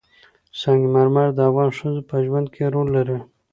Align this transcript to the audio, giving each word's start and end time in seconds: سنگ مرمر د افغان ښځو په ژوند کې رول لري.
سنگ 0.61 0.81
مرمر 0.93 1.27
د 1.35 1.39
افغان 1.49 1.69
ښځو 1.79 2.01
په 2.09 2.15
ژوند 2.25 2.47
کې 2.53 2.63
رول 2.73 2.87
لري. 2.97 3.19